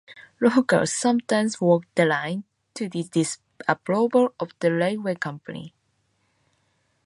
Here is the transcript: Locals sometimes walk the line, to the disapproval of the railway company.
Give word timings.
Locals 0.39 0.91
sometimes 0.95 1.61
walk 1.61 1.85
the 1.93 2.05
line, 2.05 2.43
to 2.73 2.89
the 2.89 3.03
disapproval 3.03 4.33
of 4.39 4.49
the 4.59 4.73
railway 4.73 5.13
company. 5.13 5.75